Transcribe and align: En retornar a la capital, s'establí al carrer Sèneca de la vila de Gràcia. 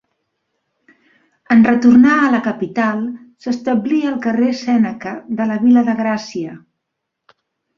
En 1.55 1.61
retornar 1.67 2.15
a 2.21 2.31
la 2.35 2.39
capital, 2.47 3.03
s'establí 3.45 4.01
al 4.13 4.17
carrer 4.27 4.51
Sèneca 4.63 5.15
de 5.43 5.51
la 5.53 5.59
vila 5.67 5.85
de 5.91 5.97
Gràcia. 6.01 6.57